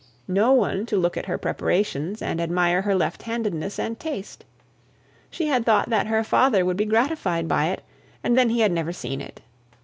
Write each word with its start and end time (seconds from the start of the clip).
No 0.27 0.51
one 0.51 0.87
to 0.87 0.97
look 0.97 1.15
at 1.15 1.27
her 1.27 1.37
preparations, 1.37 2.23
and 2.23 2.41
admire 2.41 2.81
her 2.81 2.97
deft 2.97 3.21
handedness 3.21 3.77
and 3.77 3.99
taste! 3.99 4.43
She 5.29 5.45
had 5.45 5.63
thought 5.63 5.91
that 5.91 6.07
her 6.07 6.23
father 6.23 6.65
would 6.65 6.77
be 6.77 6.85
gratified 6.85 7.47
by 7.47 7.67
it, 7.67 7.83
and 8.23 8.35
then 8.35 8.49
he 8.49 8.61
had 8.61 8.71
never 8.71 8.93
seen 8.93 9.21
it. 9.21 9.41